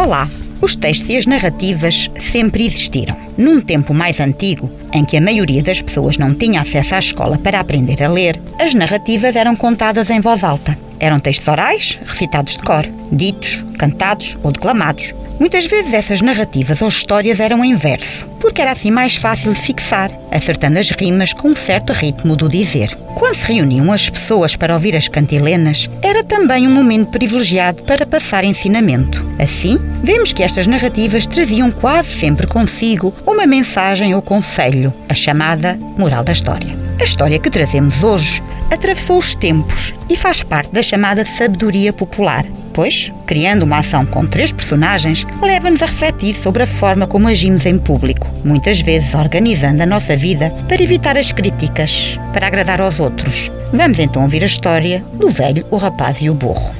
Olá! 0.00 0.30
Os 0.60 0.76
textos 0.76 1.08
e 1.08 1.16
as 1.16 1.26
narrativas 1.26 2.08
sempre 2.20 2.64
existiram. 2.64 3.16
Num 3.36 3.60
tempo 3.60 3.92
mais 3.92 4.20
antigo, 4.20 4.70
em 4.94 5.04
que 5.04 5.16
a 5.16 5.20
maioria 5.20 5.60
das 5.60 5.82
pessoas 5.82 6.16
não 6.16 6.32
tinha 6.32 6.60
acesso 6.60 6.94
à 6.94 7.00
escola 7.00 7.36
para 7.36 7.58
aprender 7.58 8.00
a 8.04 8.08
ler, 8.08 8.40
as 8.60 8.74
narrativas 8.74 9.34
eram 9.34 9.56
contadas 9.56 10.08
em 10.08 10.20
voz 10.20 10.44
alta. 10.44 10.78
Eram 11.00 11.18
textos 11.18 11.48
orais, 11.48 11.98
recitados 12.04 12.56
de 12.56 12.62
cor, 12.62 12.86
ditos, 13.10 13.66
cantados 13.76 14.38
ou 14.40 14.52
declamados. 14.52 15.12
Muitas 15.40 15.66
vezes 15.66 15.92
essas 15.92 16.22
narrativas 16.22 16.80
ou 16.80 16.86
histórias 16.86 17.40
eram 17.40 17.64
em 17.64 17.74
verso, 17.74 18.28
porque 18.58 18.66
era 18.66 18.72
assim 18.72 18.90
mais 18.90 19.14
fácil 19.14 19.54
fixar, 19.54 20.10
acertando 20.32 20.80
as 20.80 20.90
rimas 20.90 21.32
com 21.32 21.50
um 21.50 21.54
certo 21.54 21.92
ritmo 21.92 22.34
do 22.34 22.48
dizer. 22.48 22.92
Quando 23.14 23.36
se 23.36 23.52
reuniam 23.52 23.92
as 23.92 24.10
pessoas 24.10 24.56
para 24.56 24.74
ouvir 24.74 24.96
as 24.96 25.06
cantilenas, 25.06 25.88
era 26.02 26.24
também 26.24 26.66
um 26.66 26.70
momento 26.72 27.12
privilegiado 27.12 27.84
para 27.84 28.04
passar 28.04 28.42
ensinamento. 28.42 29.24
Assim, 29.38 29.78
vemos 30.02 30.32
que 30.32 30.42
estas 30.42 30.66
narrativas 30.66 31.24
traziam 31.24 31.70
quase 31.70 32.10
sempre 32.18 32.48
consigo 32.48 33.14
uma 33.24 33.46
mensagem 33.46 34.12
ou 34.12 34.20
conselho, 34.20 34.92
a 35.08 35.14
chamada 35.14 35.78
moral 35.96 36.24
da 36.24 36.32
história. 36.32 36.76
A 37.00 37.04
história 37.04 37.38
que 37.38 37.50
trazemos 37.50 38.02
hoje 38.02 38.42
atravessou 38.70 39.18
os 39.18 39.34
tempos 39.34 39.94
e 40.08 40.16
faz 40.16 40.42
parte 40.42 40.72
da 40.72 40.82
chamada 40.82 41.24
sabedoria 41.24 41.92
popular, 41.92 42.44
pois, 42.72 43.12
criando 43.26 43.64
uma 43.64 43.78
ação 43.78 44.06
com 44.06 44.26
três 44.26 44.52
personagens, 44.52 45.26
leva-nos 45.42 45.82
a 45.82 45.86
refletir 45.86 46.36
sobre 46.36 46.62
a 46.62 46.66
forma 46.66 47.06
como 47.06 47.28
agimos 47.28 47.66
em 47.66 47.78
público, 47.78 48.28
muitas 48.44 48.80
vezes 48.80 49.14
organizando 49.14 49.82
a 49.82 49.86
nossa 49.86 50.16
vida 50.16 50.50
para 50.68 50.82
evitar 50.82 51.16
as 51.18 51.32
críticas, 51.32 52.18
para 52.32 52.46
agradar 52.46 52.80
aos 52.80 53.00
outros. 53.00 53.50
Vamos 53.72 53.98
então 53.98 54.22
ouvir 54.22 54.42
a 54.42 54.46
história 54.46 55.04
do 55.14 55.28
velho, 55.28 55.66
o 55.70 55.76
rapaz 55.76 56.18
e 56.20 56.30
o 56.30 56.34
burro. 56.34 56.74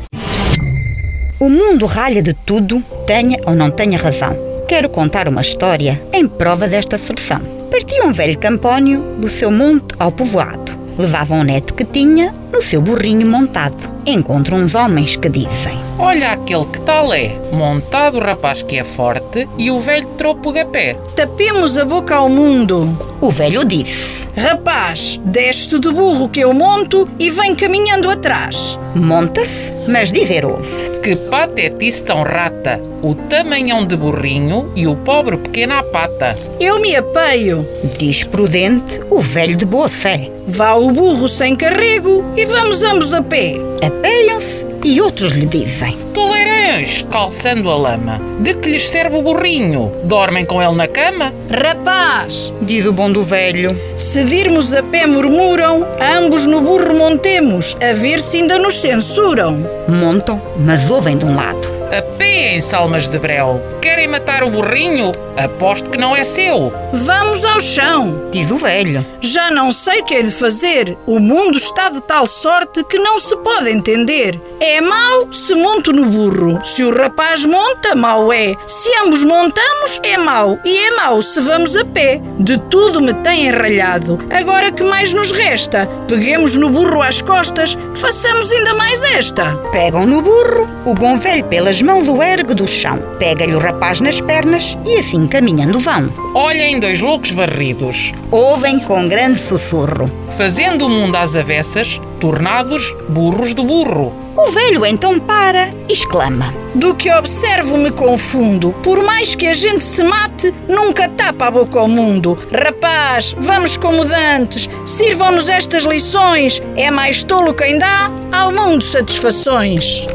O 1.40 1.48
mundo 1.48 1.86
ralha 1.86 2.22
de 2.22 2.32
tudo, 2.32 2.82
tenha 3.06 3.38
ou 3.46 3.54
não 3.54 3.70
tenha 3.70 3.98
razão. 3.98 4.36
Quero 4.68 4.88
contar 4.88 5.28
uma 5.28 5.40
história 5.40 6.00
em 6.12 6.26
prova 6.26 6.68
desta 6.68 6.96
asserção. 6.96 7.40
Partia 7.70 8.04
um 8.04 8.12
velho 8.12 8.38
campónio 8.38 9.00
do 9.18 9.28
seu 9.28 9.50
monte 9.50 9.94
ao 9.98 10.12
povoado. 10.12 10.77
Levava 10.98 11.34
um 11.34 11.44
neto 11.44 11.74
que 11.74 11.84
tinha 11.84 12.34
no 12.52 12.60
seu 12.60 12.82
burrinho 12.82 13.24
montado. 13.24 13.76
Encontra 14.04 14.56
uns 14.56 14.74
homens 14.74 15.16
que 15.16 15.28
dizem: 15.28 15.87
Olha 15.98 16.30
aquele 16.30 16.64
que 16.66 16.80
tal 16.82 17.12
é, 17.12 17.36
montado 17.50 18.18
o 18.18 18.20
rapaz 18.20 18.62
que 18.62 18.78
é 18.78 18.84
forte 18.84 19.48
e 19.58 19.68
o 19.68 19.80
velho 19.80 20.06
tropo 20.16 20.52
pé. 20.66 20.94
Tapemos 21.16 21.76
a 21.76 21.84
boca 21.84 22.14
ao 22.14 22.28
mundo. 22.28 22.86
O 23.20 23.30
velho 23.30 23.64
disse: 23.64 24.28
Rapaz, 24.36 25.20
desce 25.24 25.76
do 25.78 25.92
burro 25.92 26.28
que 26.28 26.38
eu 26.38 26.54
monto 26.54 27.08
e 27.18 27.28
vem 27.30 27.52
caminhando 27.56 28.08
atrás. 28.08 28.78
Monta-se, 28.94 29.72
mas 29.88 30.12
dizer 30.12 30.44
ouve. 30.44 31.00
Que 31.02 31.16
patetice 31.16 32.04
tão 32.04 32.22
rata, 32.22 32.80
o 33.02 33.16
tamanhão 33.16 33.84
de 33.84 33.96
burrinho 33.96 34.70
e 34.76 34.86
o 34.86 34.94
pobre 34.94 35.36
pequeno 35.36 35.74
à 35.74 35.82
pata. 35.82 36.38
Eu 36.60 36.80
me 36.80 36.94
apeio. 36.94 37.66
Diz 37.98 38.22
prudente 38.22 39.00
o 39.10 39.20
velho 39.20 39.56
de 39.56 39.64
boa 39.64 39.88
fé. 39.88 40.30
Vá 40.46 40.74
o 40.74 40.92
burro 40.92 41.28
sem 41.28 41.56
carrego 41.56 42.24
e 42.36 42.46
vamos 42.46 42.84
ambos 42.84 43.12
a 43.12 43.20
pé. 43.20 43.54
Apeiam-se 43.84 44.67
e 44.84 45.00
outros 45.00 45.32
lhe 45.32 45.46
dizem: 45.46 45.96
Toleirões, 46.14 47.04
calçando 47.10 47.70
a 47.70 47.76
lama, 47.76 48.20
de 48.40 48.54
que 48.54 48.68
lhes 48.68 48.88
serve 48.88 49.16
o 49.16 49.22
burrinho? 49.22 49.92
Dormem 50.04 50.44
com 50.44 50.62
ele 50.62 50.74
na 50.74 50.88
cama? 50.88 51.32
Rapaz, 51.50 52.52
diz 52.62 52.86
o 52.86 52.92
bom 52.92 53.10
do 53.10 53.22
velho, 53.22 53.78
se 53.96 54.24
dirmos 54.24 54.72
a 54.74 54.82
pé 54.82 55.06
murmuram, 55.06 55.86
ambos 56.16 56.46
no 56.46 56.60
burro 56.60 56.96
montemos, 56.96 57.76
a 57.82 57.92
ver 57.92 58.20
se 58.20 58.38
ainda 58.38 58.58
nos 58.58 58.78
censuram. 58.78 59.64
Montam, 59.88 60.40
mas 60.58 60.90
ouvem 60.90 61.16
de 61.16 61.24
um 61.24 61.34
lado. 61.34 61.77
Apêem, 61.90 62.60
salmas 62.60 63.08
de 63.08 63.18
breu. 63.18 63.62
Querem 63.80 64.06
matar 64.06 64.44
o 64.44 64.50
burrinho? 64.50 65.12
Aposto 65.36 65.88
que 65.88 65.96
não 65.96 66.14
é 66.14 66.22
seu. 66.22 66.72
Vamos 66.92 67.44
ao 67.44 67.60
chão, 67.60 68.28
diz 68.30 68.50
o 68.50 68.56
velho. 68.56 69.06
Já 69.20 69.50
não 69.50 69.72
sei 69.72 70.00
o 70.00 70.04
que 70.04 70.14
é 70.14 70.22
de 70.22 70.30
fazer. 70.30 70.96
O 71.06 71.18
mundo 71.18 71.56
está 71.56 71.88
de 71.88 72.02
tal 72.02 72.26
sorte 72.26 72.84
que 72.84 72.98
não 72.98 73.18
se 73.18 73.34
pode 73.38 73.70
entender. 73.70 74.38
É 74.60 74.80
mau 74.80 75.32
se 75.32 75.54
monto 75.54 75.92
no 75.92 76.04
burro. 76.06 76.62
Se 76.64 76.82
o 76.82 76.94
rapaz 76.94 77.44
monta, 77.44 77.94
mau 77.94 78.32
é. 78.32 78.54
Se 78.66 78.90
ambos 79.04 79.24
montamos, 79.24 80.00
é 80.02 80.18
mau. 80.18 80.58
E 80.64 80.76
é 80.76 80.90
mau 80.90 81.22
se 81.22 81.40
vamos 81.40 81.74
a 81.76 81.84
pé. 81.84 82.20
De 82.38 82.58
tudo 82.58 83.00
me 83.00 83.14
tem 83.14 83.46
enralhado. 83.46 84.18
Agora 84.30 84.70
que 84.72 84.82
mais 84.82 85.12
nos 85.12 85.30
resta? 85.30 85.88
Peguemos 86.06 86.56
no 86.56 86.68
burro 86.68 87.00
às 87.00 87.22
costas, 87.22 87.78
façamos 87.94 88.50
ainda 88.50 88.74
mais 88.74 89.02
esta. 89.04 89.56
Pegam 89.70 90.04
no 90.04 90.20
burro, 90.20 90.68
o 90.84 90.94
bom 90.94 91.16
velho 91.18 91.44
pelas 91.44 91.77
mãos 91.82 92.08
o 92.08 92.22
ergue 92.22 92.54
do 92.54 92.66
chão. 92.66 92.98
Pega-lhe 93.18 93.54
o 93.54 93.58
rapaz 93.58 94.00
nas 94.00 94.20
pernas 94.20 94.76
e 94.86 94.98
assim 94.98 95.26
caminhando 95.26 95.80
vão. 95.80 96.10
Olhem 96.34 96.80
dois 96.80 97.00
loucos 97.00 97.30
varridos. 97.30 98.12
Ouvem 98.30 98.78
com 98.80 99.08
grande 99.08 99.38
sussurro. 99.38 100.10
Fazendo 100.36 100.86
o 100.86 100.88
mundo 100.88 101.16
às 101.16 101.34
avessas, 101.34 102.00
tornados 102.20 102.94
burros 103.08 103.54
do 103.54 103.64
burro. 103.64 104.12
O 104.36 104.52
velho 104.52 104.86
então 104.86 105.18
para 105.18 105.74
e 105.88 105.92
exclama: 105.92 106.54
Do 106.74 106.94
que 106.94 107.10
observo 107.10 107.76
me 107.76 107.90
confundo. 107.90 108.72
Por 108.84 109.02
mais 109.02 109.34
que 109.34 109.48
a 109.48 109.54
gente 109.54 109.84
se 109.84 110.04
mate, 110.04 110.54
nunca 110.68 111.08
tapa 111.08 111.46
a 111.46 111.50
boca 111.50 111.80
ao 111.80 111.88
mundo. 111.88 112.38
Rapaz, 112.52 113.34
vamos 113.40 113.76
como 113.76 114.04
dantes, 114.04 114.70
sirvam-nos 114.86 115.48
estas 115.48 115.82
lições. 115.84 116.62
É 116.76 116.90
mais 116.90 117.24
tolo 117.24 117.52
quem 117.52 117.78
dá 117.78 118.10
ao 118.30 118.52
mundo 118.52 118.84
satisfações. 118.84 120.06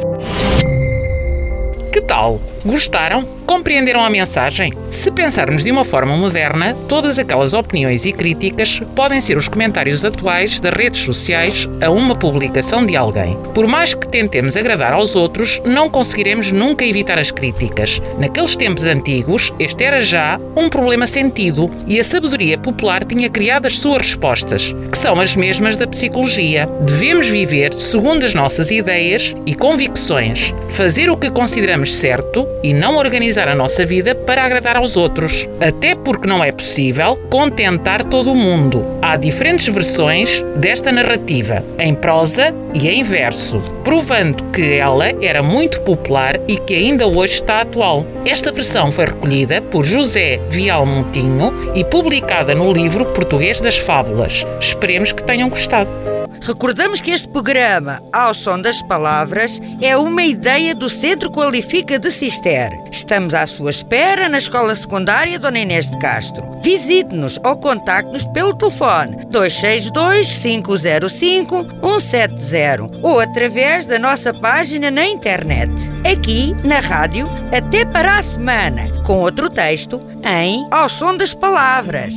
Que 1.93 2.01
tal? 2.01 2.39
Gostaram? 2.65 3.25
Compreenderam 3.45 4.05
a 4.05 4.09
mensagem? 4.09 4.71
Se 4.89 5.11
pensarmos 5.11 5.65
de 5.65 5.71
uma 5.71 5.83
forma 5.83 6.15
moderna, 6.15 6.73
todas 6.87 7.19
aquelas 7.19 7.53
opiniões 7.53 8.05
e 8.05 8.13
críticas 8.13 8.81
podem 8.95 9.19
ser 9.19 9.35
os 9.35 9.49
comentários 9.49 10.05
atuais 10.05 10.61
das 10.61 10.73
redes 10.73 11.01
sociais 11.01 11.67
a 11.81 11.91
uma 11.91 12.15
publicação 12.15 12.85
de 12.85 12.95
alguém. 12.95 13.37
Por 13.53 13.67
mais 13.67 13.93
que 13.93 14.07
tentemos 14.07 14.55
agradar 14.55 14.93
aos 14.93 15.13
outros, 15.13 15.61
não 15.65 15.89
conseguiremos 15.89 16.53
nunca 16.53 16.85
evitar 16.85 17.19
as 17.19 17.31
críticas. 17.31 18.01
Naqueles 18.17 18.55
tempos 18.55 18.85
antigos, 18.85 19.51
este 19.59 19.83
era 19.83 19.99
já 19.99 20.39
um 20.55 20.69
problema 20.69 21.05
sentido 21.05 21.69
e 21.85 21.99
a 21.99 22.03
sabedoria 22.03 22.57
popular 22.57 23.03
tinha 23.03 23.29
criado 23.29 23.65
as 23.65 23.77
suas 23.77 24.03
respostas, 24.03 24.73
que 24.89 24.97
são 24.97 25.19
as 25.19 25.35
mesmas 25.35 25.75
da 25.75 25.85
psicologia. 25.85 26.65
Devemos 26.81 27.27
viver 27.27 27.73
segundo 27.73 28.23
as 28.23 28.33
nossas 28.33 28.71
ideias 28.71 29.35
e 29.45 29.53
convicções, 29.53 30.53
fazer 30.69 31.09
o 31.09 31.17
que 31.17 31.29
consideramos 31.29 31.93
certo 31.93 32.52
e 32.61 32.73
não 32.73 32.97
organizar 32.97 33.47
a 33.47 33.55
nossa 33.55 33.85
vida 33.85 34.13
para 34.13 34.43
agradar 34.43 34.77
aos 34.77 34.95
outros. 34.95 35.47
Até 35.59 35.95
porque 35.95 36.27
não 36.27 36.43
é 36.43 36.51
possível 36.51 37.15
contentar 37.29 38.03
todo 38.03 38.31
o 38.31 38.35
mundo. 38.35 38.85
Há 39.01 39.15
diferentes 39.15 39.67
versões 39.67 40.43
desta 40.55 40.91
narrativa, 40.91 41.63
em 41.79 41.95
prosa 41.95 42.53
e 42.73 42.87
em 42.87 43.03
verso, 43.03 43.59
provando 43.83 44.43
que 44.51 44.73
ela 44.73 45.07
era 45.21 45.43
muito 45.43 45.81
popular 45.81 46.39
e 46.47 46.57
que 46.57 46.73
ainda 46.73 47.07
hoje 47.07 47.35
está 47.35 47.61
atual. 47.61 48.05
Esta 48.25 48.51
versão 48.51 48.91
foi 48.91 49.05
recolhida 49.05 49.61
por 49.61 49.85
José 49.85 50.39
Vial 50.49 50.85
Montinho 50.85 51.53
e 51.75 51.83
publicada 51.83 52.55
no 52.55 52.71
livro 52.71 53.05
Português 53.05 53.59
das 53.61 53.77
Fábulas. 53.77 54.45
Esperemos 54.59 55.11
que 55.11 55.23
tenham 55.23 55.49
gostado. 55.49 56.12
Recordamos 56.43 56.99
que 56.99 57.11
este 57.11 57.29
programa, 57.29 58.01
Ao 58.11 58.33
Som 58.33 58.59
das 58.59 58.81
Palavras, 58.81 59.61
é 59.81 59.95
uma 59.95 60.23
ideia 60.23 60.75
do 60.75 60.89
Centro 60.89 61.31
Qualifica 61.31 61.97
de 61.97 62.11
Cister. 62.11 62.69
Estamos 62.91 63.33
à 63.33 63.47
sua 63.47 63.69
espera 63.69 64.27
na 64.27 64.39
Escola 64.39 64.75
Secundária 64.75 65.39
Dona 65.39 65.59
Inês 65.59 65.89
de 65.89 65.97
Castro. 65.99 66.49
Visite-nos 66.61 67.39
ou 67.45 67.55
contacte-nos 67.55 68.27
pelo 68.27 68.53
telefone 68.53 69.25
262 69.29 70.37
505 70.37 71.65
170 71.81 72.99
ou 73.01 73.21
através 73.21 73.85
da 73.85 73.97
nossa 73.97 74.33
página 74.33 74.91
na 74.91 75.07
internet. 75.07 75.71
Aqui, 76.05 76.53
na 76.65 76.81
rádio, 76.81 77.25
até 77.55 77.85
para 77.85 78.17
a 78.17 78.21
semana, 78.21 78.89
com 79.03 79.21
outro 79.21 79.49
texto 79.49 79.97
em 80.25 80.67
Ao 80.71 80.89
Som 80.89 81.15
das 81.15 81.33
Palavras. 81.33 82.13